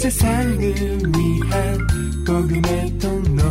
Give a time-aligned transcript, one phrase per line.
[0.00, 1.78] 세상을 위한
[2.26, 3.42] 복음의 통로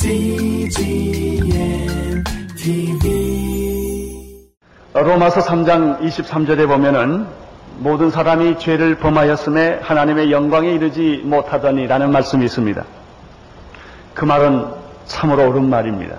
[0.00, 1.44] CGM
[2.56, 4.48] TV
[4.94, 7.26] 로마서 3장 23절에 보면은
[7.80, 12.82] 모든 사람이 죄를 범하였음에 하나님의 영광에 이르지 못하더니라는 말씀이 있습니다.
[14.14, 14.64] 그 말은
[15.04, 16.16] 참으로 옳은 말입니다.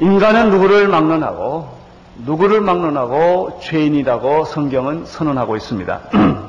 [0.00, 1.77] 인간은 누구를 막론하고
[2.24, 6.00] 누구를 막론하고 죄인이라고 성경은 선언하고 있습니다.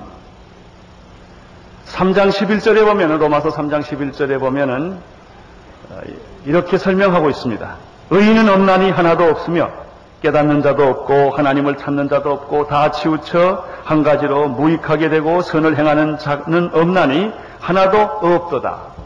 [1.87, 4.97] 3장 11절에 보면은 로마서 3장 11절에 보면은
[5.89, 5.99] 어,
[6.45, 7.75] 이렇게 설명하고 있습니다.
[8.09, 9.69] 의인은 없나니 하나도 없으며
[10.21, 16.17] 깨닫는 자도 없고 하나님을 찾는 자도 없고 다 치우쳐 한 가지로 무익하게 되고 선을 행하는
[16.17, 18.98] 자는 없나니 하나도 없도다.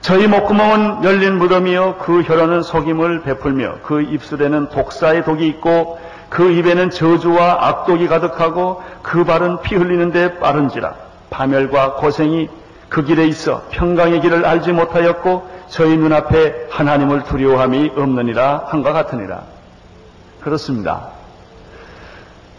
[0.00, 5.98] 저희 목구멍은 열린 무덤이요 그 혀로는 속임을 베풀며 그 입술에는 독사의 독이 있고
[6.30, 10.94] 그 입에는 저주와 악독이 가득하고 그 발은 피 흘리는데 빠른지라
[11.28, 12.48] 파멸과 고생이
[12.88, 19.42] 그 길에 있어 평강의 길을 알지 못하였고 저희 눈앞에 하나님을 두려워함이 없느니라 한과 같으니라
[20.40, 21.08] 그렇습니다.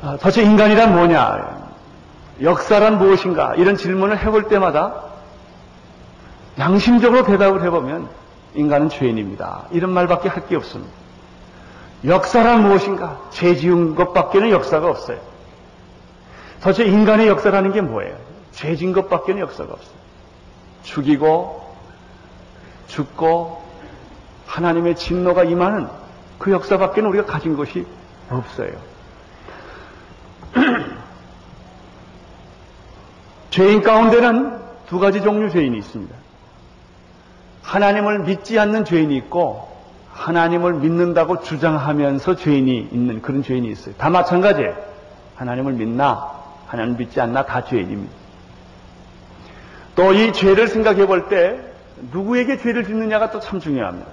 [0.03, 1.61] 아, 도대체 인간이란 뭐냐?
[2.41, 3.53] 역사란 무엇인가?
[3.55, 5.10] 이런 질문을 해볼 때마다
[6.59, 8.09] 양심적으로 대답을 해보면
[8.53, 9.65] 인간은 죄인입니다.
[9.71, 10.91] 이런 말밖에 할 게 없습니다.
[12.05, 13.19] 역사란 무엇인가?
[13.29, 15.19] 죄 지은 것밖에는 역사가 없어요.
[16.61, 18.17] 도대체 인간의 역사라는 게 뭐예요?
[18.51, 19.95] 죄 지은 것밖에는 역사가 없어요.
[20.83, 21.61] 죽이고
[22.87, 23.61] 죽고
[24.47, 25.87] 하나님의 진노가 임하는
[26.39, 27.85] 그 역사밖에는 우리가 가진 것이
[28.29, 28.71] 없어요.
[33.51, 36.15] 죄인 가운데는 두 가지 종류 죄인이 있습니다.
[37.63, 39.69] 하나님을 믿지 않는 죄인이 있고
[40.13, 43.95] 하나님을 믿는다고 주장하면서 죄인이 있는 그런 죄인이 있어요.
[43.95, 44.75] 다 마찬가지예요.
[45.35, 46.31] 하나님을 믿나
[46.67, 48.13] 하나님 믿지 않나 다 죄인입니다.
[49.95, 51.59] 또 이 죄를 생각해 볼 때
[52.11, 54.07] 누구에게 죄를 짓느냐가 또 참 중요합니다.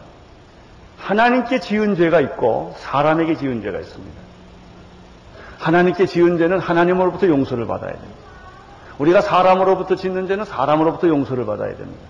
[0.99, 4.21] 하나님께 지은 죄가 있고 사람에게 지은 죄가 있습니다.
[5.59, 8.15] 하나님께 지은 죄는 하나님으로부터 용서를 받아야 됩니다.
[8.99, 12.01] 우리가 사람으로부터 짓는 죄는 사람으로부터 용서를 받아야 됩니다.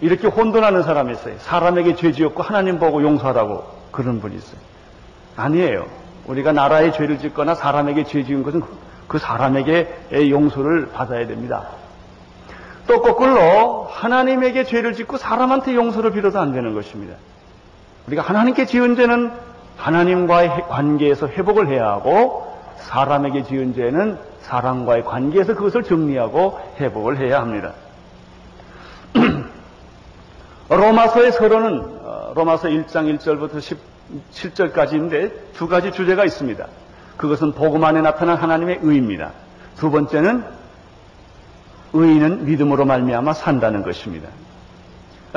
[0.00, 1.34] 이렇게 혼돈하는 사람이 있어요.
[1.38, 4.60] 사람에게 죄 지었고 하나님 보고 용서하라고 그런 분이 있어요.
[5.36, 5.86] 아니에요.
[6.26, 8.62] 우리가 나라에 죄를 짓거나 사람에게 죄 지은 것은
[9.08, 11.68] 그 사람에게 용서를 받아야 됩니다.
[12.86, 17.16] 또 거꾸로 하나님에게 죄를 짓고 사람한테 용서를 빌어도 안 되는 것입니다.
[18.06, 19.32] 우리가 하나님께 지은 죄는
[19.76, 27.72] 하나님과의 관계에서 회복을 해야 하고 사람에게 지은 죄는 사람과의 관계에서 그것을 정리하고 회복을 해야 합니다.
[30.68, 33.76] 로마서의 서론은 어, 로마서 1장 1절부터
[34.32, 36.66] 17절까지인데 두 가지 주제가 있습니다.
[37.16, 39.32] 그것은 복음 안에 나타난 하나님의 의입니다.
[39.76, 40.44] 두 번째는
[41.92, 44.28] 의인은 믿음으로 말미암아 산다는 것입니다.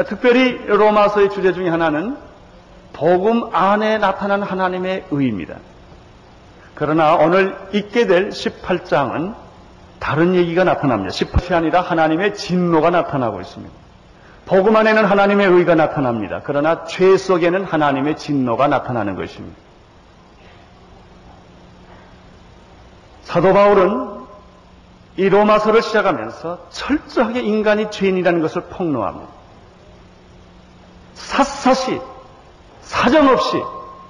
[0.07, 2.17] 특별히 로마서의 주제 중에 하나는
[2.93, 5.55] 복음 안에 나타난 하나님의 의입니다.
[6.75, 9.35] 그러나 오늘 읽게 될 18장은
[9.99, 11.13] 다른 얘기가 나타납니다.
[11.13, 13.80] 18이 아니라 하나님의 진노가 나타나고 있습니다.
[14.51, 16.41] 복음 안에는 하나님의 의가 나타납니다.
[16.43, 19.57] 그러나 죄 속에는 하나님의 진노가 나타나는 것입니다.
[23.23, 24.25] 사도 바울은
[25.15, 29.29] 이 로마서를 시작하면서 철저하게 인간이 죄인이라는 것을 폭로합니다.
[31.15, 32.01] 샅샅이
[32.81, 33.63] 사정없이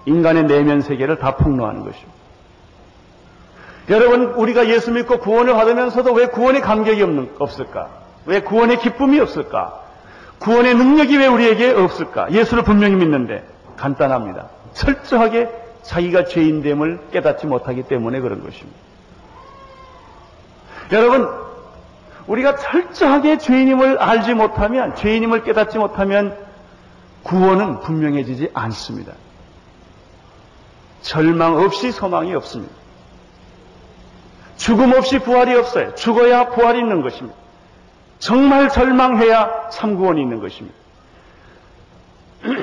[0.08, 2.12] 인간의 내면 세계를 다 폭로하는 것입니다.
[3.90, 7.90] 여러분, 우리가 예수 믿고 구원을 받으면서도 왜 구원의 감격이 없는, 없을까?
[8.26, 9.82] 왜 구원의 기쁨이 없을까?
[10.42, 12.32] 구원의 능력이 왜 우리에게 없을까?
[12.32, 13.44] 예수를 분명히 믿는데
[13.78, 14.50] 간단합니다.
[14.74, 15.50] 철저하게
[15.84, 18.80] 자기가 죄인됨을 깨닫지 못하기 때문에 그런 것입니다.
[20.92, 21.30] 여러분,
[22.26, 26.36] 우리가 철저하게 죄인임을 알지 못하면, 죄인임을 깨닫지 못하면
[27.24, 29.14] 구원은 분명해지지 않습니다.
[31.02, 32.74] 절망 없이 소망이 없습니다.
[34.58, 35.94] 죽음 없이 부활이 없어요.
[35.96, 37.38] 죽어야 부활이 있는 것입니다.
[38.22, 40.78] 정말 절망해야 참구원이 있는 것입니다.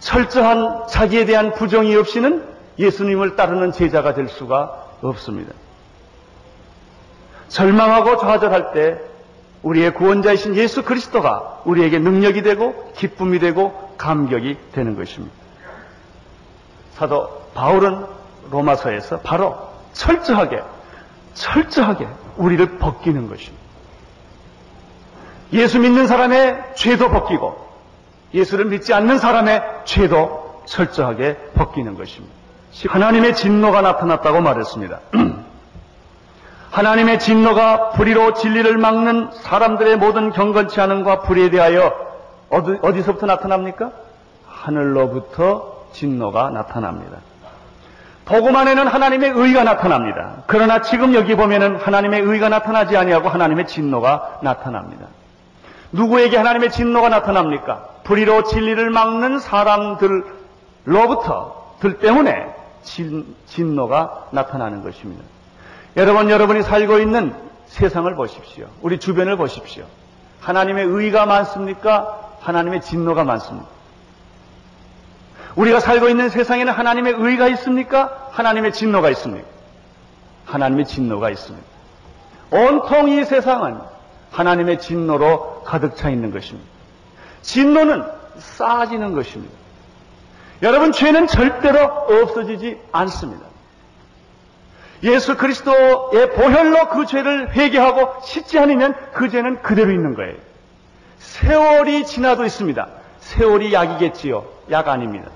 [0.00, 2.48] 철저한 자기에 대한 부정이 없이는
[2.78, 5.52] 예수님을 따르는 제자가 될 수가 없습니다.
[7.48, 8.98] 절망하고 좌절할 때
[9.62, 15.34] 우리의 구원자이신 예수 그리스도가 우리에게 능력이 되고 기쁨이 되고 감격이 되는 것입니다.
[16.92, 18.06] 사도 바울은
[18.50, 19.58] 로마서에서 바로
[19.92, 20.62] 철저하게
[21.34, 22.08] 철저하게
[22.38, 23.67] 우리를 벗기는 것입니다.
[25.52, 27.68] 예수 믿는 사람의 죄도 벗기고
[28.34, 32.34] 예수를 믿지 않는 사람의 죄도 철저하게 벗기는 것입니다.
[32.88, 35.00] 하나님의 진노가 나타났다고 말했습니다.
[36.70, 41.94] 하나님의 진노가 불의로 진리를 막는 사람들의 모든 경건치 않음과 불의에 대하여
[42.50, 43.90] 어디, 어디서부터 나타납니까?
[44.46, 47.18] 하늘로부터 진노가 나타납니다.
[48.26, 50.42] 복음 안에는 하나님의 의가 나타납니다.
[50.46, 55.06] 그러나 지금 여기 보면은 하나님의 의가 나타나지 아니하고 하나님의 진노가 나타납니다.
[55.92, 57.88] 누구에게 하나님의 진노가 나타납니까?
[58.04, 60.16] 불의로 진리를 막는 사람들로부터
[61.80, 65.24] 들 때문에 진, 진노가 나타나는 것입니다.
[65.96, 67.34] 여러분, 여러분이 살고 있는
[67.66, 68.66] 세상을 보십시오.
[68.80, 69.84] 우리 주변을 보십시오.
[70.40, 72.20] 하나님의 의가 많습니까?
[72.40, 73.68] 하나님의 진노가 많습니까?
[75.56, 78.28] 우리가 살고 있는 세상에는 하나님의 의가 있습니까?
[78.30, 79.48] 하나님의 진노가 있습니까?
[80.46, 81.66] 하나님의 진노가 있습니다.
[82.50, 83.80] 온통 이 세상은
[84.30, 86.66] 하나님의 진노로 가득 차 있는 것입니다.
[87.42, 88.02] 진노는
[88.38, 89.54] 쌓아지는 것입니다.
[90.62, 93.44] 여러분, 죄는 절대로 없어지지 않습니다.
[95.02, 100.34] 예수 그리스도의 보혈로 그 죄를 회개하고 씻지 않으면 그 죄는 그대로 있는 거예요.
[101.18, 102.88] 세월이 지나도 있습니다.
[103.20, 104.46] 세월이 약이겠지요.
[104.70, 105.28] 약 아닙니다.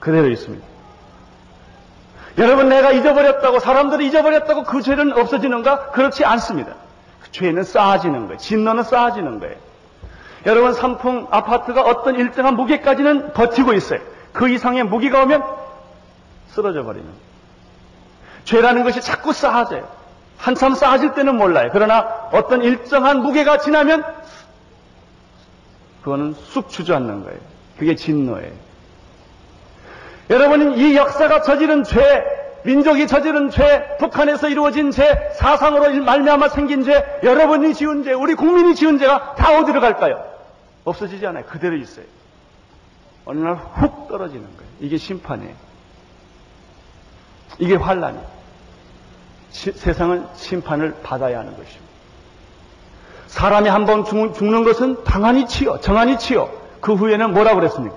[0.00, 0.66] 그대로 있습니다.
[2.38, 5.90] 여러분 내가 잊어버렸다고 사람들이 잊어버렸다고 그 죄는 없어지는가?
[5.92, 6.81] 그렇지 않습니다.
[7.32, 8.36] 그 죄는 쌓아지는 거예요.
[8.36, 9.56] 진노는 쌓아지는 거예요.
[10.46, 14.00] 여러분 삼풍 아파트가 어떤 일정한 무게까지는 버티고 있어요.
[14.32, 15.42] 그 이상의 무기가 오면
[16.48, 17.06] 쓰러져 버리는.
[18.44, 19.88] 죄라는 것이 자꾸 쌓아져요.
[20.36, 21.70] 한참 쌓아질 때는 몰라요.
[21.72, 24.04] 그러나 어떤 일정한 무게가 지나면
[26.02, 27.38] 그거는 쑥 주저앉는 거예요.
[27.78, 28.50] 그게 진노예요.
[30.30, 32.24] 여러분, 이 역사가 저지른 죄,
[32.64, 38.74] 민족이 저지른 죄, 북한에서 이루어진 죄, 사상으로 말미암아 생긴 죄, 여러분이 지은 죄, 우리 국민이
[38.74, 40.24] 지은 죄가 다 어디로 갈까요?
[40.84, 41.44] 없어지지 않아요.
[41.44, 42.04] 그대로 있어요.
[43.24, 44.70] 어느 날 훅 떨어지는 거예요.
[44.80, 45.54] 이게 심판이에요.
[47.58, 48.26] 이게 환란이에요.
[49.50, 51.82] 시, 세상은 심판을 받아야 하는 것입니다.
[53.26, 56.50] 사람이 한번 죽는 것은 당한이 치요, 정한이 치요.
[56.80, 57.96] 그 후에는 뭐라고 그랬습니까?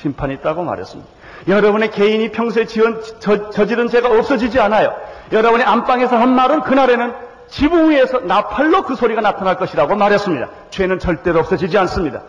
[0.00, 1.10] 심판이 있다고 말했습니다.
[1.48, 4.96] 여러분의 개인이 평소에 지은, 저, 저지른 죄가 없어지지 않아요.
[5.32, 7.14] 여러분의 안방에서 한 말은 그날에는
[7.48, 10.48] 지붕 위에서 나팔로 그 소리가 나타날 것이라고 말했습니다.
[10.70, 12.22] 죄는 절대로 없어지지 않습니다.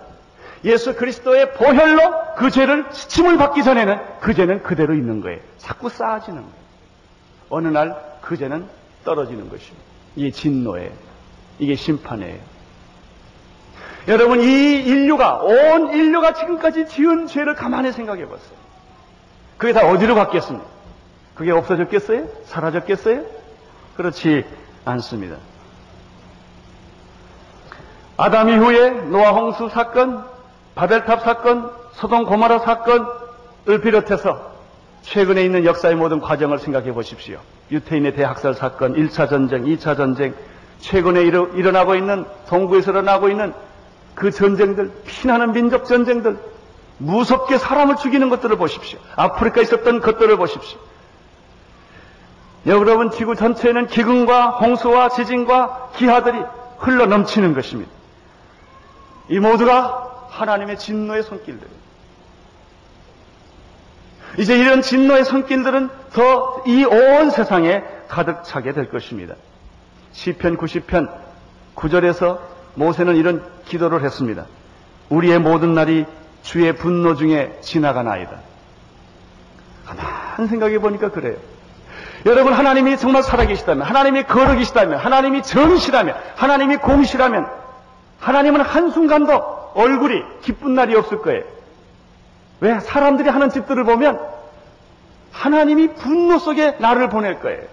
[0.63, 5.39] 예수 그리스도의 보혈로 그 죄를 침을 받기 전에는 그 죄는 그대로 있는 거예요.
[5.57, 6.56] 자꾸 쌓아지는 거예요.
[7.50, 8.68] 어느 날 그 죄는
[9.06, 9.86] 떨어지는 것입니다.
[10.18, 10.92] 이게 진노예요.
[11.59, 12.39] 이게 심판이에요.
[14.09, 18.57] 여러분, 이 인류가, 온 인류가 지금까지 지은 죄를 가만히 생각해 보세요.
[19.57, 20.65] 그게 다 어디로 갔겠습니까?
[21.36, 22.27] 그게 없어졌겠어요?
[22.45, 23.24] 사라졌겠어요?
[23.95, 24.45] 그렇지
[24.86, 25.38] 않습니다.
[28.18, 30.24] 아담 이후에 노아 홍수 사건,
[30.75, 34.56] 바벨탑 사건, 소동 고마라 사건을 비롯해서
[35.04, 37.39] 최근에 있는 역사의 모든 과정을 생각해 보십시오.
[37.71, 40.33] 유태인의 대학살 사건, 1차 전쟁, 2차 전쟁,
[40.80, 43.54] 최근에 일어, 나고 있는 동구에서 일어나고 있는
[44.15, 46.38] 그 전쟁들, 피나는 민족 전쟁들,
[46.98, 49.00] 무섭게 사람을 죽이는 것들을 보십시오.
[49.16, 50.80] 아프리카에 있었던 것들을 보십시오.
[52.66, 56.38] 여러분 지구 전체에는 기근과 홍수와 지진과 기하들이
[56.80, 57.92] 흘러 넘치는 것입니다.
[59.30, 61.78] 이 모두가 하나님의 진노의 손길들입니다.
[64.38, 69.36] 이제 이런 진노의 손길들은 더 이 온 세상에 가득 차게 될 것입니다.
[70.12, 71.10] 시편 90편
[71.76, 72.40] 9절에서
[72.76, 74.45] 모세는 이런 기도를 했습니다.
[75.10, 76.06] 우리의 모든 날이
[76.47, 78.31] 주의 분노 중에 지나가나이다.
[79.85, 81.35] 가만 생각해 보니까 그래요.
[82.25, 87.49] 여러분 하나님이 정말 살아계시다면 하나님이 거룩이시다면 하나님이 정이시다면 하나님이 공시라면
[88.21, 89.33] 하나님은 한순간도
[89.75, 91.44] 얼굴이 기쁜 날이 없을 거예요.
[92.61, 92.80] 왜?
[92.80, 94.18] 사람들이 하는 짓들을 보면
[95.33, 97.63] 하나님이 분노 속에 나를 보낼 거예요.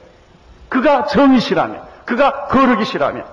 [0.68, 3.24] 그가 정이시라면 그가 거룩이시라면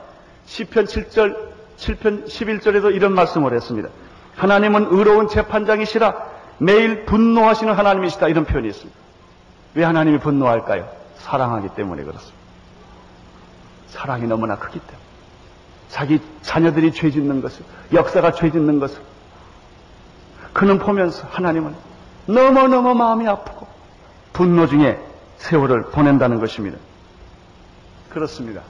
[0.45, 1.36] 시편 7절
[1.77, 3.89] 7편 11절에도 이런 말씀을 했습니다.
[4.36, 6.16] 하나님은 의로운 재판장이시라
[6.58, 9.00] 매일 분노하시는 하나님이시다 이런 표현이 있습니다.
[9.74, 10.88] 왜 하나님이 분노할까요?
[11.18, 12.38] 사랑하기 때문에 그렇습니다.
[13.88, 15.00] 사랑이 너무나 크기 때문에.
[15.90, 19.02] 자기 자녀들이 죄 짓는 것을, 역사가 죄 짓는 것을
[20.54, 21.76] 그는 보면서 하나님은
[22.28, 23.68] 너무너무 마음이 아프고
[24.34, 25.00] 분노 중에
[25.38, 26.78] 세월을 보낸다는 것입니다.
[28.10, 28.62] 그렇습니다.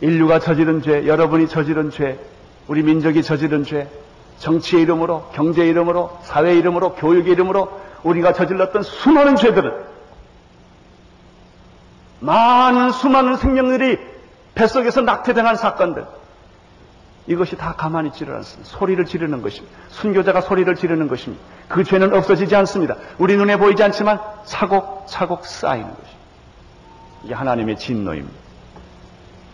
[0.00, 2.18] 인류가 저지른 죄, 여러분이 저지른 죄,
[2.66, 3.88] 우리 민족이 저지른 죄,
[4.38, 9.72] 정치의 이름으로, 경제의 이름으로, 사회의 이름으로, 교육의 이름으로 우리가 저질렀던 수많은 죄들은
[12.20, 13.98] 많은 수많은 생명들이
[14.54, 16.06] 뱃속에서 낙태당한 사건들
[17.26, 18.70] 이것이 다 가만히 있지를 않습니다.
[18.70, 19.76] 소리를 지르는 것입니다.
[19.88, 21.42] 순교자가 소리를 지르는 것입니다.
[21.68, 22.96] 그 죄는 없어지지 않습니다.
[23.18, 26.14] 우리 눈에 보이지 않지만 차곡차곡 쌓이는 것입니다.
[27.24, 28.38] 이게 하나님의 진노입니다.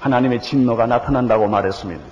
[0.00, 2.02] 하나님의 진노가 나타난다고 말했습니다.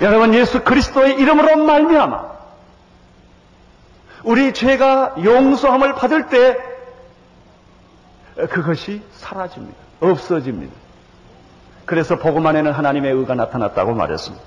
[0.00, 2.34] 여러분 예수 그리스도의 이름으로 말미암아
[4.24, 6.56] 우리 죄가 용서함을 받을 때
[8.50, 9.76] 그것이 사라집니다.
[10.00, 10.74] 없어집니다.
[11.84, 14.44] 그래서 복음 안에는 하나님의 의가 나타났다고 말했습니다.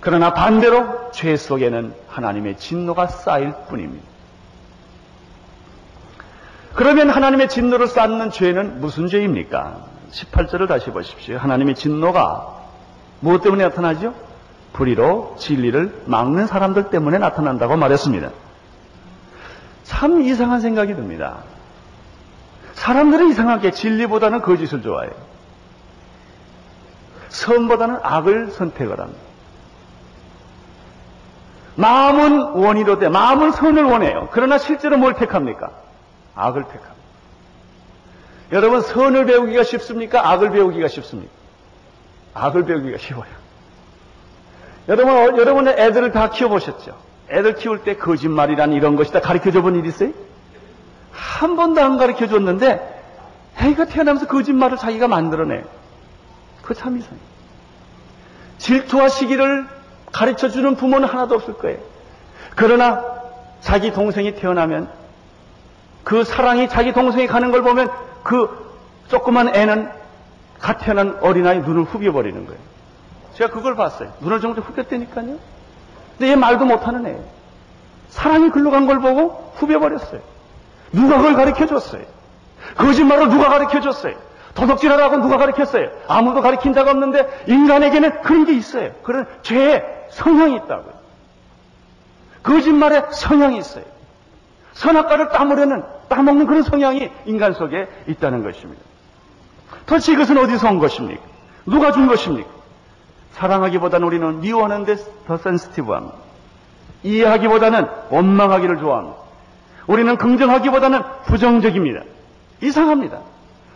[0.00, 4.04] 그러나 반대로 죄 속에는 하나님의 진노가 쌓일 뿐입니다.
[6.74, 9.84] 그러면 하나님의 진노를 쌓는 죄는 무슨 죄입니까?
[10.10, 11.38] 18절을 다시 보십시오.
[11.38, 12.62] 하나님의 진노가
[13.20, 14.14] 무엇 때문에 나타나죠?
[14.72, 18.30] 불의로 진리를 막는 사람들 때문에 나타난다고 말했습니다.
[19.84, 21.38] 참 이상한 생각이 듭니다.
[22.74, 25.12] 사람들은 이상하게 진리보다는 거짓을 좋아해요.
[27.28, 29.20] 선보다는 악을 선택을 합니다.
[31.74, 34.28] 마음은 원의로 돼, 마음은 선을 원해요.
[34.32, 35.70] 그러나 실제로 뭘 택합니까?
[36.34, 36.92] 악을 택합니다.
[38.52, 40.28] 여러분, 선을 배우기가 쉽습니까?
[40.30, 41.32] 악을 배우기가 쉽습니까?
[42.34, 43.41] 악을 배우기가 쉬워요.
[44.88, 46.96] 여러분, 어, 여러분의 애들을 다 키워보셨죠?
[47.30, 50.10] 애들 키울 때 거짓말이란 이런 것이다 가르쳐 줘 본 일 있어요?
[51.12, 53.00] 한 번도 안 가르쳐 줬는데,
[53.58, 55.62] 애가 태어나면서 거짓말을 자기가 만들어내.
[56.62, 57.18] 그거 참 이상해.
[58.58, 59.66] 질투와 시기를
[60.12, 61.78] 가르쳐 주는 부모는 하나도 없을 거예요.
[62.54, 63.04] 그러나
[63.60, 64.88] 자기 동생이 태어나면
[66.04, 67.88] 그 사랑이 자기 동생이 가는 걸 보면
[68.22, 68.48] 그
[69.08, 69.90] 조그만 애는
[70.60, 72.60] 갓 태어난 어린아이 눈을 후벼버리는 거예요.
[73.34, 74.12] 제가 그걸 봤어요.
[74.20, 75.38] 눈을 정도 후볐다니까요.
[76.18, 77.24] 근데 얘 말도 못하는 애예요.
[78.10, 80.20] 사랑이 글로 간 걸 보고 후벼버렸어요.
[80.92, 82.02] 누가 그걸 가르쳐 줬어요.
[82.76, 84.14] 거짓말을 누가 가르쳐 줬어요.
[84.54, 85.88] 도덕질하라고 누가 가르쳤어요?
[86.08, 88.92] 아무도 가르친 자가 없는데 인간에게는 그런 게 있어요.
[89.02, 90.92] 그런 죄의 성향이 있다고요.
[92.42, 93.84] 거짓말의 성향이 있어요.
[94.74, 98.82] 선악과를 따먹는, 따먹는 그런 성향이 인간 속에 있다는 것입니다.
[99.86, 101.22] 도대체 이것은 어디서 온 것입니까?
[101.64, 102.48] 누가 준 것입니까?
[103.32, 104.96] 사랑하기보다는 우리는 미워하는데
[105.26, 106.14] 더 센스티브합니다.
[107.02, 109.16] 이해하기보다는 원망하기를 좋아합니다.
[109.86, 112.02] 우리는 긍정하기보다는 부정적입니다.
[112.60, 113.18] 이상합니다.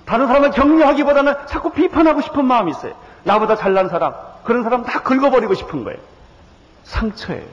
[0.05, 2.95] 다른 사람을 격려하기보다는 자꾸 비판하고 싶은 마음이 있어요.
[3.25, 5.99] 나보다 잘난 사람, 그런 사람 다 긁어버리고 싶은 거예요.
[6.85, 7.45] 상처예요.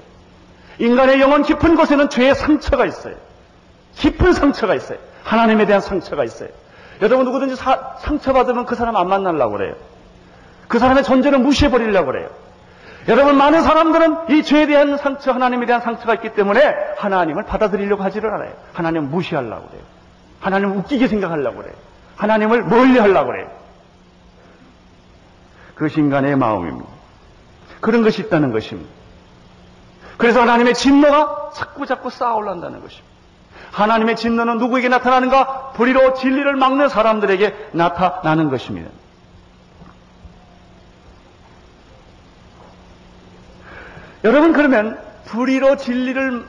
[0.78, 3.16] 인간의 영혼 깊은 곳에는 죄의 상처가 있어요.
[3.96, 5.00] 깊은 상처가 있어요.
[5.24, 6.50] 하나님에 대한 상처가 있어요.
[7.02, 9.76] 여러분 누구든지 사, 상처받으면 그 사람 안 만나려고 그래요.
[10.74, 12.30] 그 사람의 존재를 무시해버리려고 그래요.
[13.08, 18.34] 여러분 많은 사람들은 이 죄에 대한 상처, 하나님에 대한 상처가 있기 때문에 하나님을 받아들이려고 하지를
[18.34, 18.54] 않아요.
[18.74, 19.84] 하나님을 무시하려고 그래요.
[20.40, 21.76] 하나님을 웃기게 생각하려고 그래요.
[22.16, 23.52] 하나님을 멀리 하려고 그래요.
[25.76, 26.90] 그것이 인간의 마음입니다.
[27.80, 28.90] 그런 것이 있다는 것입니다.
[30.18, 33.08] 그래서 하나님의 진노가 자꾸 자꾸 쌓아올란다는 것입니다.
[33.74, 35.74] 하나님의 진노는 누구에게 나타나는가?
[35.74, 38.90] 불의로 진리를 막는 사람들에게 나타나는 것입니다.
[44.24, 46.46] 여러분 그러면 불의로 진리를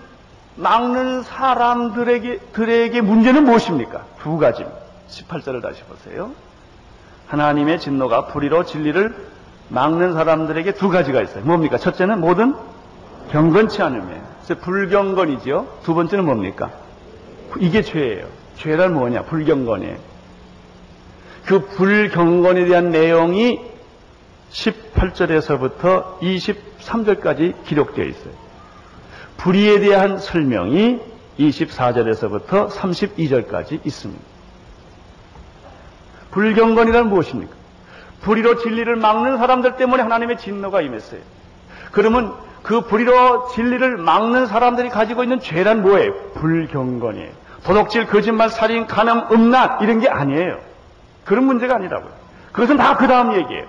[0.57, 4.05] 막는 사람들에게 들에게 문제는 무엇입니까?
[4.23, 4.79] 두 가지입니다.
[5.09, 6.31] 18절을 다시 보세요.
[7.27, 9.15] 하나님의 진노가 불의로 진리를
[9.69, 11.45] 막는 사람들에게 두 가지가 있어요.
[11.45, 11.79] 뭡니까?
[11.79, 12.55] 첫째는 모든
[13.33, 14.23] 경건치 않음이에요.
[14.45, 15.81] 그래서 불경건이죠.
[15.83, 16.71] 두 번째는 뭡니까?
[17.59, 18.27] 이게 죄예요.
[18.57, 19.23] 죄란 뭐냐?
[19.23, 19.97] 불경건이에요.
[21.47, 23.61] 그 불경건에 대한 내용이
[24.53, 26.23] 18절에서부터
[26.89, 28.33] 23절까지 기록되어 있어요.
[29.37, 31.01] 불의에 대한 설명이
[31.39, 34.23] 24절에서부터 32절까지 있습니다.
[36.31, 37.53] 불경건이란 무엇입니까?
[38.23, 41.21] 불의로 진리를 막는 사람들 때문에 하나님의 진노가 임했어요.
[41.93, 46.15] 그러면 그 불의로 진리를 막는 사람들이 가지고 있는 죄란 뭐예요?
[46.35, 47.31] 불경건이에요.
[47.65, 50.59] 도덕질, 거짓말, 살인, 간음, 음란 이런 게 아니에요.
[51.25, 52.13] 그런 문제가 아니라고요.
[52.53, 53.67] 그것은 다 그 다음 얘기예요.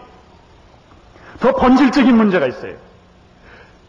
[1.39, 2.75] 더 본질적인 문제가 있어요.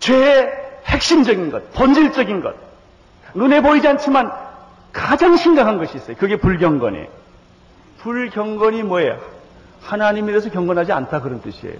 [0.00, 2.54] 죄의 핵심적인 것, 본질적인 것,
[3.34, 4.32] 눈에 보이지 않지만
[4.92, 6.16] 가장 심각한 것이 있어요.
[6.16, 7.06] 그게 불경건이에요.
[7.98, 9.18] 불경건이 뭐예요?
[9.82, 11.76] 하나님에 대해서 경건하지 않다 그런 뜻이에요.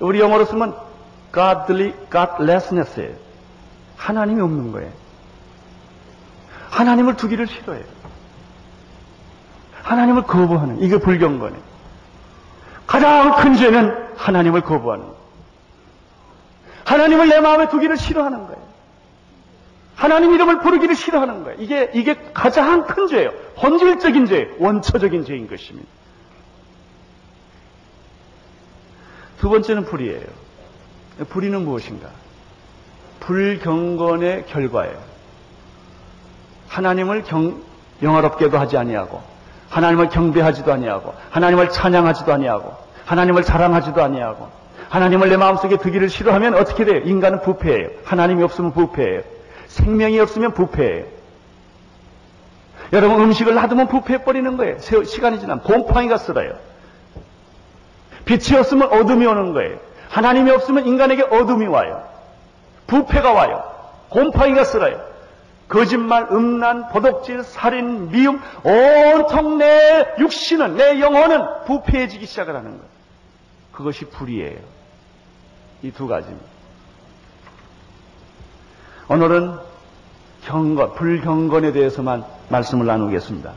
[0.00, 0.74] 우리 영어로 쓰면
[1.32, 3.14] godly, godlessness예요.
[3.96, 4.90] 하나님이 없는 거예요.
[6.70, 7.84] 하나님을 두기를 싫어해요.
[9.82, 11.62] 하나님을 거부하는 이게 불경건이에요.
[12.86, 15.13] 가장 큰 죄는 하나님을 거부하는.
[16.84, 18.64] 하나님을 내 마음에 두기를 싫어하는 거예요.
[19.94, 21.60] 하나님 이름을 부르기를 싫어하는 거예요.
[21.60, 23.30] 이게, 이게 가장 큰 죄예요.
[23.56, 25.88] 본질적인 죄, 원초적인 죄인 것입니다.
[29.38, 30.26] 두 번째는 불이에요.
[31.28, 32.08] 불의는 무엇인가?
[33.20, 34.98] 불경건의 결과예요.
[36.68, 37.62] 하나님을 경,
[38.02, 39.22] 영화롭게도 하지 아니하고
[39.70, 42.76] 하나님을 경배하지도 아니하고 하나님을 찬양하지도 아니하고
[43.06, 44.50] 하나님을 사랑하지도 아니하고
[44.88, 47.00] 하나님을 내 마음속에 두기를 싫어하면 어떻게 돼요?
[47.04, 47.88] 인간은 부패예요.
[48.04, 49.22] 하나님이 없으면 부패예요.
[49.66, 51.04] 생명이 없으면 부패예요.
[52.92, 54.78] 여러분 음식을 놔두면 부패해버리는 거예요.
[54.78, 56.54] 시간이 지나면 곰팡이가 쓸어요.
[58.24, 59.78] 빛이 없으면 어둠이 오는 거예요.
[60.10, 62.04] 하나님이 없으면 인간에게 어둠이 와요.
[62.86, 63.64] 부패가 와요.
[64.10, 65.00] 곰팡이가 쓸어요.
[65.66, 72.84] 거짓말, 음란, 도덕질, 살인, 미움, 온통 내 육신은, 내 영혼은 부패해지기 시작을 하는 거예요.
[73.72, 74.73] 그것이 불이에요.
[75.84, 76.46] 이 두 가지입니다.
[79.08, 79.58] 오늘은
[80.44, 83.52] 경건, 불경건에 대해서만 말씀을 나누겠습니다.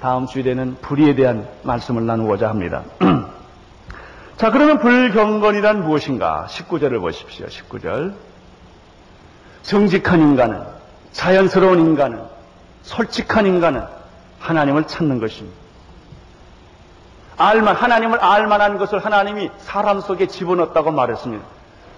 [0.00, 2.84] 다음 주일에는 불의에 대한 말씀을 나누고자 합니다.
[4.38, 6.46] 자, 그러면 불경건이란 무엇인가?
[6.48, 7.44] 19절을 보십시오.
[7.46, 8.14] 19절.
[9.62, 10.62] 정직한 인간은,
[11.12, 12.22] 자연스러운 인간은,
[12.84, 13.82] 솔직한 인간은
[14.38, 15.59] 하나님을 찾는 것입니다.
[17.40, 21.42] 알만, 하나님을 알만한 것을 하나님이 사람 속에 집어넣었다고 말했습니다.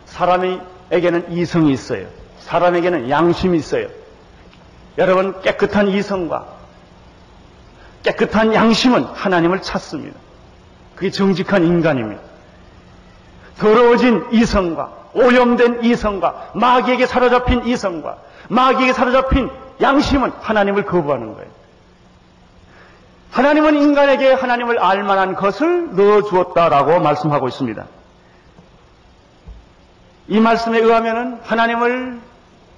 [0.06, 2.06] 사람에게는 이성이 있어요.
[2.38, 3.88] 사람에게는 양심이 있어요.
[4.98, 6.46] 여러분, 깨끗한 이성과
[8.04, 10.16] 깨끗한 양심은 하나님을 찾습니다.
[10.94, 12.22] 그게 정직한 인간입니다.
[13.58, 18.18] 더러워진 이성과 오염된 이성과 마귀에게 사로잡힌 이성과
[18.48, 21.50] 마귀에게 사로잡힌 양심은 하나님을 거부하는 거예요.
[23.32, 27.84] 하나님은 인간에게 하나님을 알 만한 것을 넣어 주었다라고 말씀하고 있습니다.
[30.28, 32.20] 이 말씀에 의하면 하나님을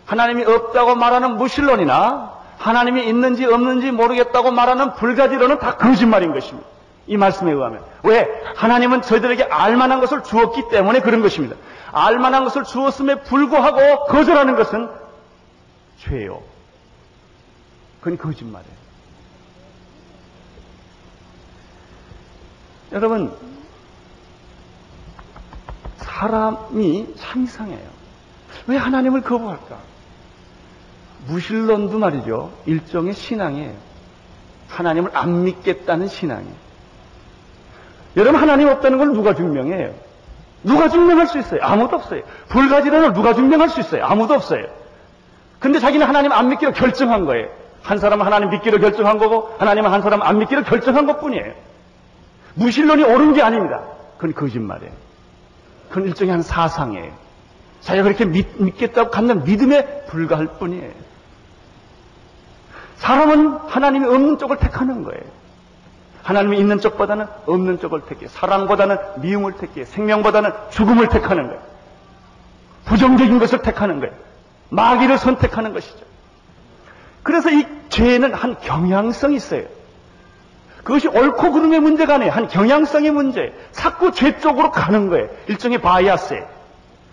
[0.06, 6.68] 하나님이 없다고 말하는 무신론이나 하나님이 있는지 없는지 모르겠다고 말하는 불가지론은 다 거짓말인 것입니다.
[7.08, 7.82] 이 말씀에 의하면.
[8.04, 8.28] 왜?
[8.54, 11.56] 하나님은 저희들에게 알만한 것을 주었기 때문에 그런 것입니다.
[11.90, 14.88] 알만한 것을 주었음에 불구하고 거절하는 것은
[15.98, 16.42] 죄요.
[18.00, 18.83] 그건 거짓말이에요.
[22.94, 23.32] 여러분,
[25.96, 27.88] 사람이 참 이상해요.
[28.68, 29.78] 왜 하나님을 거부할까?
[31.26, 32.52] 무신론도 말이죠.
[32.66, 33.72] 일종의 신앙이에요.
[34.68, 36.54] 하나님을 안 믿겠다는 신앙이에요.
[38.16, 39.92] 여러분, 하나님 없다는 걸 누가 증명해요?
[40.62, 41.60] 누가 증명할 수 있어요?
[41.62, 42.22] 아무도 없어요.
[42.48, 44.04] 불가지론을 누가 증명할 수 있어요?
[44.04, 44.66] 아무도 없어요.
[45.58, 47.48] 근데 자기는 하나님 안 믿기로 결정한 거예요.
[47.82, 51.73] 한 사람은 하나님 믿기로 결정한 거고, 하나님은 한 사람 안 믿기로 결정한 것 뿐이에요.
[52.54, 53.82] 무신론이 옳은 게 아닙니다.
[54.16, 54.92] 그건 거짓말이에요.
[55.88, 57.12] 그건 일종의 한 사상이에요.
[57.80, 60.90] 자기가 그렇게 믿, 겠다고 갖는 믿음에 불과할 뿐이에요.
[62.96, 65.22] 사람은 하나님이 없는 쪽을 택하는 거예요.
[66.22, 68.28] 하나님이 있는 쪽보다는 없는 쪽을 택해.
[68.28, 69.84] 사랑보다는 미움을 택해.
[69.84, 71.60] 생명보다는 죽음을 택하는 거예요.
[72.86, 74.14] 부정적인 것을 택하는 거예요.
[74.70, 76.04] 마귀를 선택하는 것이죠.
[77.22, 79.64] 그래서 이 죄는 한 경향성이 있어요.
[80.84, 82.30] 그것이 옳고 그름의 문제가 아니에요.
[82.30, 83.54] 한 경향성의 문제.
[83.72, 85.28] 자꾸 죄 쪽으로 가는 거예요.
[85.48, 86.46] 일종의 바이아스에.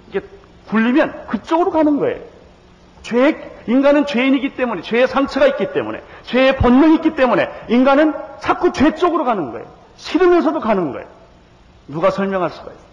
[0.10, 0.21] 이게
[0.69, 2.19] 굴리면 그쪽으로 가는 거예요.
[3.01, 8.93] 죄, 인간은 죄인이기 때문에, 죄의 상처가 있기 때문에, 죄의 본능이 있기 때문에, 인간은 자꾸 죄
[8.93, 9.65] 쪽으로 가는 거예요.
[9.95, 11.07] 싫으면서도 가는 거예요.
[11.88, 12.91] 누가 설명할 수가 있어요?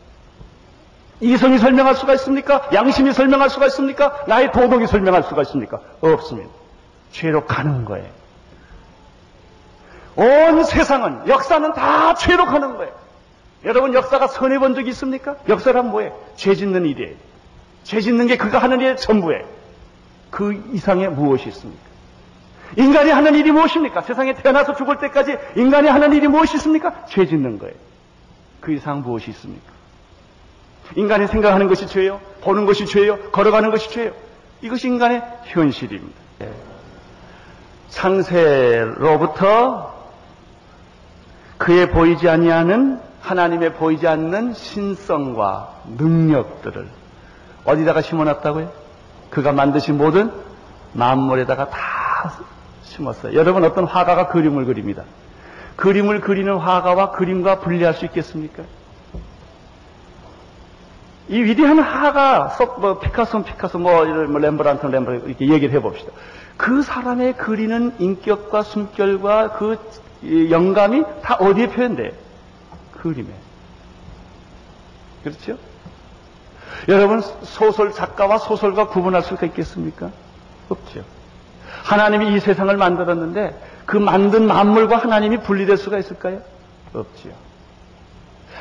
[1.20, 2.68] 이성이 설명할 수가 있습니까?
[2.72, 4.16] 양심이 설명할 수가 있습니까?
[4.28, 5.80] 나의 도덕이 설명할 수가 있습니까?
[6.00, 6.48] 없습니다.
[7.10, 8.17] 죄로 가는 거예요.
[10.18, 12.92] 온 세상은 역사는 다 죄로 가는 거예요.
[13.64, 15.36] 여러분 역사가 선해 본 적이 있습니까?
[15.48, 16.18] 역사란 뭐예요?
[16.34, 17.14] 죄 짓는 일이에요.
[17.84, 19.44] 죄 짓는 게 그가 하는 일의 전부예요.
[20.30, 21.80] 그 이상에 무엇이 있습니까?
[22.76, 24.02] 인간이 하는 일이 무엇입니까?
[24.02, 27.06] 세상에 태어나서 죽을 때까지 인간이 하는 일이 무엇이 있습니까?
[27.08, 27.74] 죄 짓는 거예요.
[28.60, 29.72] 그 이상 무엇이 있습니까?
[30.96, 34.10] 인간이 생각하는 것이 죄요 보는 것이 죄요 걸어가는 것이 죄요
[34.62, 36.18] 이것이 인간의 현실입니다.
[37.88, 39.97] 창세로부터
[41.58, 46.88] 그의 보이지 아니하는 하나님의 보이지 않는 신성과 능력들을
[47.64, 48.72] 어디다가 심어놨다고요?
[49.30, 50.32] 그가 만드신 모든
[50.94, 51.78] 만물에다가 다
[52.84, 53.34] 심었어요.
[53.34, 55.02] 여러분 어떤 화가가 그림을 그립니다.
[55.76, 58.62] 그림을 그리는 화가와 그림과 분리할 수 있겠습니까?
[61.28, 66.10] 이 위대한 화가, 뭐, 피카소, 피카소, 뭐, 뭐 렘브란트, 렘브란트, 이렇게 얘기를 해봅시다.
[66.56, 69.76] 그 사람의 그리는 인격과 숨결과 그
[70.24, 72.12] 영감이 다 어디에 표현돼?
[72.92, 73.28] 그림에.
[75.22, 75.58] 그렇죠?
[76.88, 80.10] 여러분 소설 작가와 소설가 구분할 수가 있겠습니까?
[80.68, 81.04] 없죠.
[81.84, 86.40] 하나님이 이 세상을 만들었는데 그 만든 만물과 하나님이 분리될 수가 있을까요?
[86.92, 87.32] 없지요.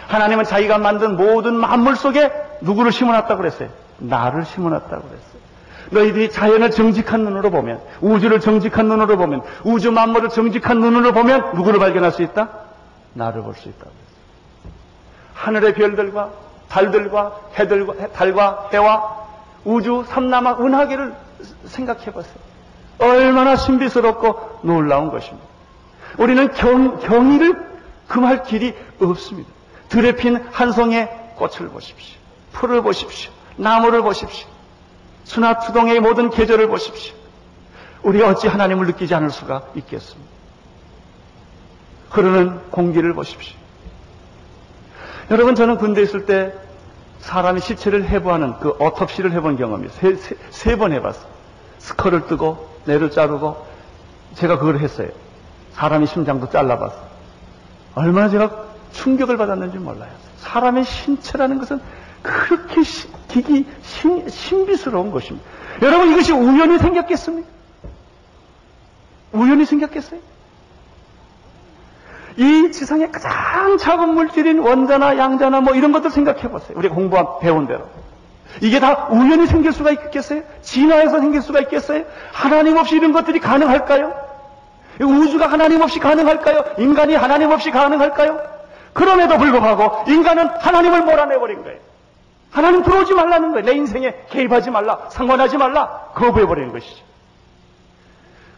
[0.07, 3.69] 하나님은 자기가 만든 모든 만물 속에 누구를 심어놨다고 그랬어요?
[3.97, 5.46] 나를 심어놨다고 그랬어요.
[5.91, 11.79] 너희들이 자연을 정직한 눈으로 보면, 우주를 정직한 눈으로 보면, 우주 만물을 정직한 눈으로 보면 누구를
[11.79, 12.49] 발견할 수 있다?
[13.13, 13.85] 나를 볼 수 있다.
[15.33, 16.31] 하늘의 별들과
[16.67, 19.17] 달들과 해들과 달과 해와
[19.63, 21.13] 우주 삼남아 은하계를
[21.65, 22.35] 생각해 보세요.
[22.99, 25.45] 얼마나 신비스럽고 놀라운 것입니다.
[26.17, 27.55] 우리는 경, 경의를
[28.07, 29.49] 금할 길이 없습니다.
[29.89, 32.17] 들에 핀한 송의 꽃을 보십시오.
[32.53, 33.31] 풀을 보십시오.
[33.57, 34.47] 나무를 보십시오.
[35.27, 37.13] 수나투동의 모든 계절을 보십시오.
[38.01, 40.31] 우리가 어찌 하나님을 느끼지 않을 수가 있겠습니까?
[42.09, 43.57] 흐르는 공기를 보십시오.
[45.29, 46.53] 여러분 저는 군대에 있을 때
[47.19, 49.89] 사람이 시체를 해부하는 그 어톱시를 해본 경험이
[50.49, 51.27] 세번 해봤어요.
[51.79, 53.67] 스컬을 뜨고 뇌를 자르고
[54.35, 55.09] 제가 그걸 했어요.
[55.73, 57.05] 사람이 심장도 잘라봤어요.
[57.95, 58.63] 얼마나 제가
[58.93, 60.11] 충격을 받았는지 몰라요.
[60.37, 61.81] 사람의 신체라는 것은
[62.21, 63.09] 그렇게 시,
[63.41, 65.45] 기기 신, 신비스러운 것입니다.
[65.81, 67.47] 여러분 이것이 우연히 생겼겠습니까?
[69.33, 70.19] 우연히 생겼겠어요?
[72.37, 76.77] 이 지상에 가장 작은 물질인 원자나 양자나 뭐 이런 것들 생각해 보세요.
[76.77, 77.87] 우리가 공부한 배운 대로.
[78.61, 80.43] 이게 다 우연히 생길 수가 있겠어요?
[80.61, 82.05] 진화해서 생길 수가 있겠어요?
[82.31, 84.13] 하나님 없이 이런 것들이 가능할까요?
[85.01, 86.63] 우주가 하나님 없이 가능할까요?
[86.79, 88.39] 인간이 하나님 없이 가능할까요?
[88.93, 91.79] 그럼에도 불구하고 인간은 하나님을 몰아내버린 거예요.
[92.51, 93.65] 하나님 들어오지 말라는 거예요.
[93.65, 97.03] 내 인생에 개입하지 말라, 상관하지 말라, 거부해버리는 것이죠.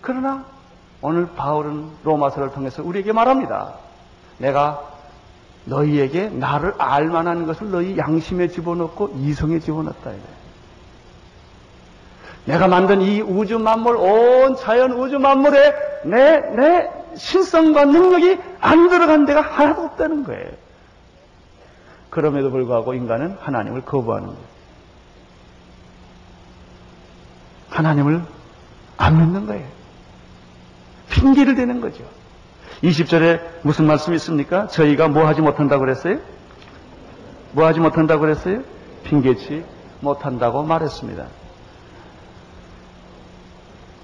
[0.02, 0.46] 그러나
[1.02, 3.74] 오늘 바울은 로마서를 통해서 우리에게 말합니다.
[4.38, 4.82] 내가
[5.66, 10.12] 너희에게 나를 알만한 것을 너희 양심에 집어넣고 이성에 집어넣었다.
[10.12, 10.20] 이래.
[12.46, 15.74] 내가 만든 이 우주 만물, 온 자연 우주 만물에
[16.06, 20.50] 내, 내 신성과 능력이 안 들어간 데가 하나도 없다는 거예요.
[22.10, 24.42] 그럼에도 불구하고 인간은 하나님을 거부하는 거예요.
[27.70, 28.22] 하나님을
[28.98, 29.66] 안 믿는 거예요.
[31.10, 32.04] 핑계를 대는 거죠.
[32.84, 34.68] 20절에 무슨 말씀이 있습니까?
[34.68, 36.20] 저희가 뭐 하지 못한다고 그랬어요?
[37.52, 38.62] 뭐 하지 못한다고 그랬어요?
[39.04, 39.64] 핑계치
[40.02, 41.26] 못한다고 말했습니다.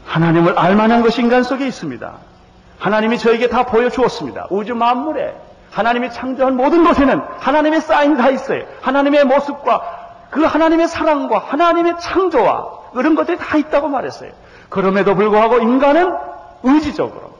[0.05, 2.17] 하나님을 알만한 것이 인간 속에 있습니다.
[2.79, 4.47] 하나님이 저에게 다 보여주었습니다.
[4.49, 5.35] 우주 만물에
[5.71, 8.63] 하나님이 창조한 모든 것에는 하나님의 사인이 다 있어요.
[8.81, 14.31] 하나님의 모습과 그 하나님의 사랑과 하나님의 창조와 그런 것들이 다 있다고 말했어요.
[14.69, 16.15] 그럼에도 불구하고 인간은
[16.63, 17.35] 의지적으로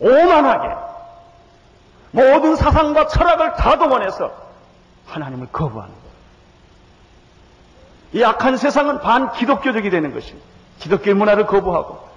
[0.00, 0.74] 오만하게
[2.12, 4.30] 모든 사상과 철학을 다 동원해서
[5.06, 6.04] 하나님을 거부하는 거예요.
[8.12, 10.46] 이 악한 세상은 반 기독교적이 되는 것입니다.
[10.78, 12.08] 기독교의 문화를 거부하고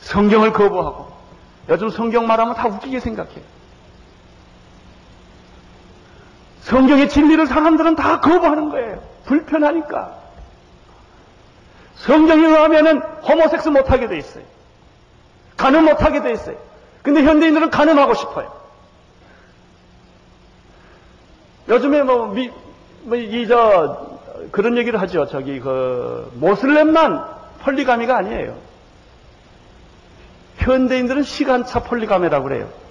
[0.00, 1.12] 성경을 거부하고
[1.68, 3.44] 요즘 성경 말하면 다 웃기게 생각해요.
[6.62, 9.02] 성경의 진리를 사람들은 다 거부하는 거예요.
[9.24, 10.16] 불편하니까.
[11.96, 14.44] 성경에 의하면은 호모섹스 못하게 돼 있어요.
[15.56, 16.56] 가늠 못하게 돼 있어요.
[17.02, 18.52] 근데 현대인들은 가늠하고 싶어요.
[21.68, 22.50] 요즘에 뭐, 미,
[23.02, 24.18] 뭐, 이, 저,
[24.50, 25.26] 그런 얘기를 하죠.
[25.26, 27.24] 저기, 그, 모슬렘만
[27.60, 28.56] 폴리가미가 아니에요.
[30.58, 32.81] 현대인들은 시간차 폴리가미라고 그래요.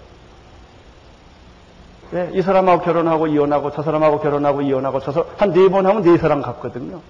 [2.11, 6.17] 네, 이 사람하고 결혼하고 이혼하고 저 사람하고 결혼하고 이혼하고 저 사람 한네 번 하면 네
[6.17, 7.01] 사람 같거든요.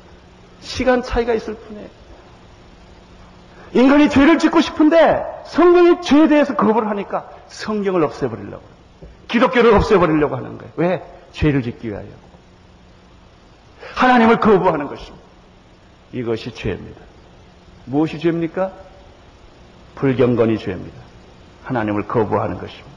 [0.62, 1.90] 시간 차이가 있을 뿐이에요.
[3.74, 8.64] 인간이 죄를 짓고 싶은데 성경이 죄에 대해서 거부를 하니까 성경을 없애버리려고
[9.28, 10.74] 기독교를 없애버리려고 하는 거예요.
[10.76, 11.04] 왜?
[11.32, 12.06] 죄를 짓기 위하여.
[13.96, 15.26] 하나님을 거부하는 것입니다.
[16.12, 17.02] 이것이 죄입니다.
[17.86, 18.72] 무엇이 죄입니까?
[19.96, 20.98] 불경건이 죄입니다.
[21.64, 22.91] 하나님을 거부하는 것입니다.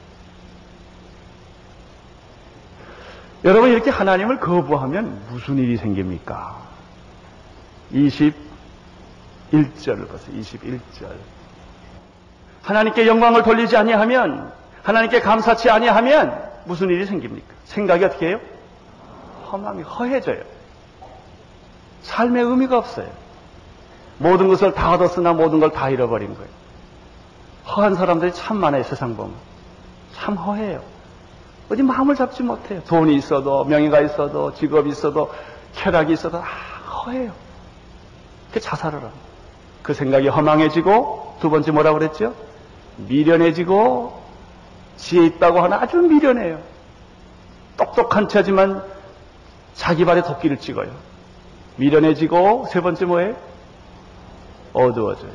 [3.45, 6.57] 여러분 이렇게 하나님을 거부하면 무슨 일이 생깁니까?
[7.93, 10.35] 21절을 보세요.
[10.39, 11.11] 21절.
[12.63, 17.53] 하나님께 영광을 돌리지 아니하면 하나님께 감사치 아니하면 무슨 일이 생깁니까?
[17.65, 18.39] 생각이 어떻게 해요?
[19.51, 20.41] 허망이 허해져요.
[22.01, 23.09] 삶의 의미가 없어요.
[24.17, 26.49] 모든 것을 다 얻었으나 모든 걸 다 잃어버린 거예요.
[27.67, 29.35] 허한 사람들이 참 많아요, 세상 보면.
[30.13, 30.81] 참 허해요.
[31.69, 32.81] 어디 마음을 잡지 못해요.
[32.83, 35.31] 돈이 있어도, 명예가 있어도, 직업이 있어도,
[35.73, 37.31] 쾌락이 있어도, 아, 허해요.
[38.53, 39.17] 그 자살을 합니다.
[39.81, 42.33] 그 생각이 허망해지고, 두 번째 뭐라고 그랬죠?
[42.97, 44.23] 미련해지고,
[44.97, 46.59] 지혜 있다고 하나 아주 미련해요.
[47.77, 48.83] 똑똑한 체지만
[49.73, 50.91] 자기 발에 도끼를 찍어요.
[51.77, 53.35] 미련해지고, 세 번째 뭐예요?
[54.73, 55.31] 어두워져요.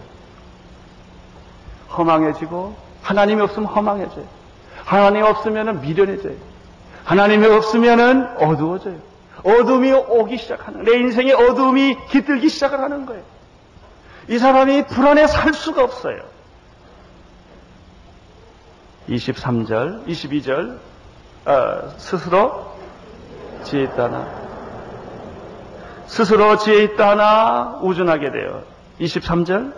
[1.96, 4.39] 허망해지고, 하나님이 없으면 허망해져요.
[4.90, 6.34] 하나님 없으면 미련해져요.
[7.04, 8.96] 하나님이 없으면 어두워져요.
[9.44, 13.22] 어둠이 오기 시작하는, 내 인생의 어둠이 깃들기 시작을 하는 거예요.
[14.28, 16.22] 이 사람이 불안해 살 수가 없어요.
[19.08, 20.78] 23절, 22절,
[21.46, 22.72] 어, 스스로
[23.62, 24.26] 지혜 있다나,
[26.08, 28.64] 스스로 지혜 있다나 우준하게 돼요.
[28.98, 29.72] 23절,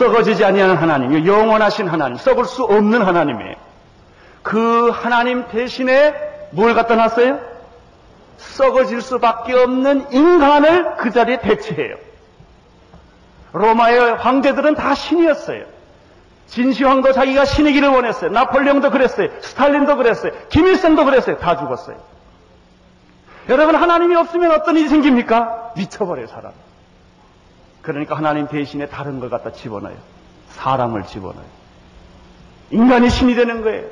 [0.00, 3.54] 썩어지지 아니하는 하나님, 영원하신 하나님, 썩을 수 없는 하나님이에요.
[4.42, 6.14] 그 하나님 대신에
[6.52, 7.38] 뭘 갖다 놨어요?
[8.38, 11.96] 썩어질 수밖에 없는 인간을 그 자리에 대체해요.
[13.52, 15.64] 로마의 황제들은 다 신이었어요.
[16.46, 18.30] 진시황도 자기가 신이기를 원했어요.
[18.30, 19.28] 나폴레옹도 그랬어요.
[19.42, 20.32] 스탈린도 그랬어요.
[20.48, 21.36] 김일성도 그랬어요.
[21.36, 21.96] 다 죽었어요.
[23.50, 25.72] 여러분 하나님이 없으면 어떤 일이 생깁니까?
[25.76, 26.52] 미쳐버려요 사람.
[27.82, 29.96] 그러니까 하나님 대신에 다른 걸 갖다 집어넣어요.
[30.50, 31.60] 사람을 집어넣어요.
[32.70, 33.86] 인간이 신이 되는 거예요.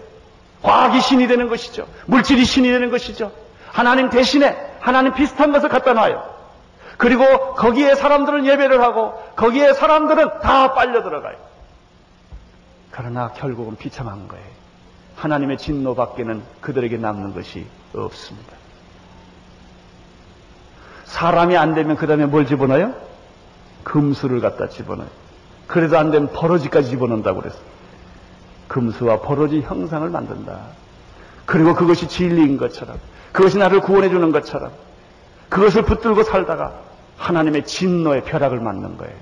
[0.62, 1.86] 과학이 신이 되는 것이죠.
[2.06, 3.32] 물질이 신이 되는 것이죠.
[3.70, 6.36] 하나님 대신에 하나님 비슷한 것을 갖다 놔요.
[6.96, 11.36] 그리고 거기에 사람들은 예배를 하고 거기에 사람들은 다 빨려 들어가요.
[12.90, 14.44] 그러나 결국은 비참한 거예요.
[15.16, 18.52] 하나님의 진노 밖에는 그들에게 남는 것이 없습니다.
[21.04, 23.07] 사람이 안 되면 그 다음에 뭘 집어넣어요?
[23.84, 25.08] 금수를 갖다 집어넣어요.
[25.66, 27.62] 그래도 안 되면 버러지까지 집어넣는다고 그랬어요.
[28.68, 30.58] 금수와 버러지 형상을 만든다.
[31.46, 32.98] 그리고 그것이 진리인 것처럼,
[33.32, 34.70] 그것이 나를 구원해 주는 것처럼,
[35.48, 36.74] 그것을 붙들고 살다가
[37.16, 39.14] 하나님의 진노의 벼락을 맞는 거예요.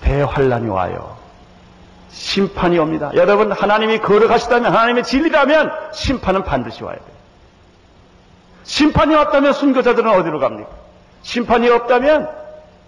[0.00, 1.16] 대환란이 와요.
[2.10, 3.10] 심판이 옵니다.
[3.14, 7.16] 여러분, 하나님이 걸어가시다면, 하나님의 진리라면 심판은 반드시 와야 돼요.
[8.62, 10.70] 심판이 왔다면 순교자들은 어디로 갑니까?
[11.22, 12.28] 심판이 없다면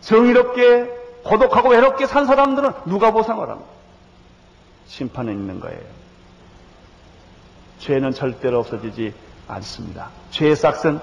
[0.00, 0.90] 정의롭게
[1.24, 3.68] 고독하고 외롭게 산 사람들은 누가 보상을 합니까?
[4.86, 5.80] 심판은 있는 거예요.
[7.78, 9.14] 죄는 절대로 없어지지
[9.46, 10.10] 않습니다.
[10.30, 11.00] 죄의 싹은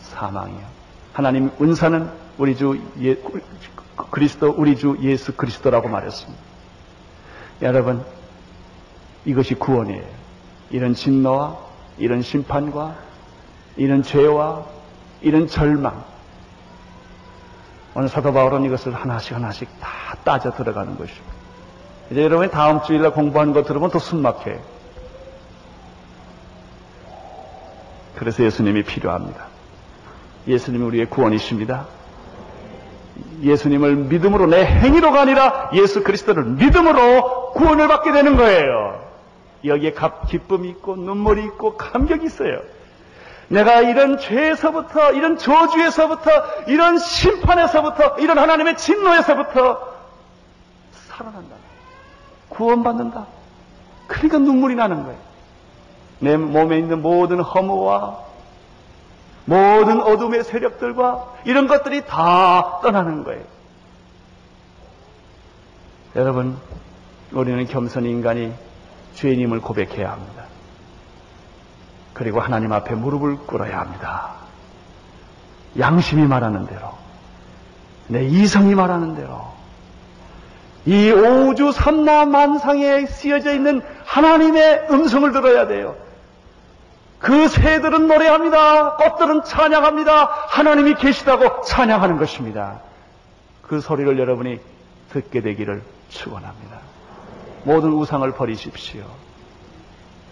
[0.00, 0.66] 사망이요.
[1.12, 3.16] 하나님 은사는 우리 주 예,
[4.10, 6.42] 그리스도 우리 주 예수 그리스도라고 말했습니다.
[7.62, 8.04] 여러분
[9.24, 10.04] 이것이 구원이에요.
[10.70, 11.58] 이런 진노와
[11.98, 12.96] 이런 심판과
[13.76, 14.66] 이런 죄와
[15.20, 16.04] 이런 절망
[17.94, 21.32] 오늘 사도 바울은 이것을 하나씩 하나씩 다 따져 들어가는 것입니다.
[22.10, 24.58] 이제 여러분이 다음 주일날 공부하는 거 들으면 더 숨막혀요.
[28.16, 29.46] 그래서 예수님이 필요합니다.
[30.46, 31.86] 예수님이 우리의 구원이십니다.
[33.42, 39.02] 예수님을 믿음으로 내 행위로가 아니라 예수 그리스도를 믿음으로 구원을 받게 되는 거예요.
[39.64, 39.94] 여기에
[40.28, 42.60] 기쁨이 있고 눈물이 있고 감격이 있어요.
[43.52, 46.30] 내가 이런 죄에서부터, 이런 저주에서부터,
[46.68, 49.92] 이런 심판에서부터, 이런 하나님의 진노에서부터
[50.92, 51.56] 살아난다.
[52.48, 53.26] 구원받는다.
[54.06, 55.18] 그러니까 눈물이 나는 거예요.
[56.20, 58.20] 내 몸에 있는 모든 허무와
[59.44, 63.42] 모든 어둠의 세력들과 이런 것들이 다 떠나는 거예요.
[66.16, 66.56] 여러분,
[67.32, 68.52] 우리는 겸손 인간이
[69.14, 70.51] 죄인임을 고백해야 합니다.
[72.22, 74.34] 그리고 하나님 앞에 무릎을 꿇어야 합니다.
[75.76, 76.92] 양심이 말하는 대로,
[78.06, 79.42] 내 이성이 말하는 대로,
[80.86, 85.96] 이 오주 삼나 만상에 쓰여져 있는 하나님의 음성을 들어야 돼요.
[87.18, 88.94] 그 새들은 노래합니다.
[88.98, 90.28] 꽃들은 찬양합니다.
[90.46, 92.82] 하나님이 계시다고 찬양하는 것입니다.
[93.62, 94.60] 그 소리를 여러분이
[95.10, 96.78] 듣게 되기를 축원합니다.
[97.64, 99.02] 모든 우상을 버리십시오.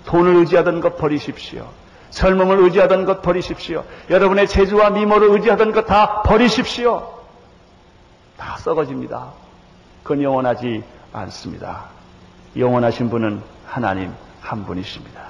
[0.06, 1.68] 돈을 의지하던 것 버리십시오.
[2.10, 3.84] 젊음을 의지하던 것 버리십시오.
[4.10, 7.20] 여러분의 재주와 미모를 의지하던 것 다 버리십시오.
[8.36, 9.32] 다 썩어집니다.
[10.02, 10.82] 그건 영원하지
[11.12, 11.84] 않습니다.
[12.56, 15.20] 영원하신 분은 하나님 한 분이십니다.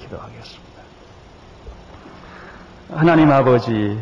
[0.00, 0.66] 기도하겠습니다.
[2.94, 3.98] 하나님 아버지,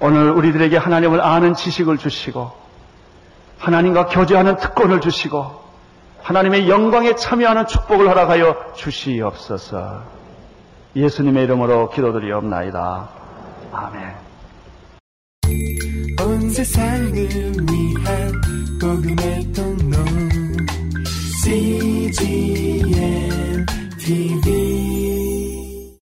[0.00, 2.50] 오늘 우리들에게 하나님을 아는 지식을 주시고,
[3.58, 5.61] 하나님과 교제하는 특권을 주시고,
[6.22, 10.02] 하나님의 영광에 참여하는 축복을 허락하여 주시옵소서.
[10.94, 13.08] 예수님의 이름으로 기도드리옵나이다.
[13.72, 14.14] 아멘.
[16.24, 18.32] 온 세상을 위한
[18.80, 19.96] 복음의 통로
[21.42, 22.86] CGM
[23.98, 24.91] TV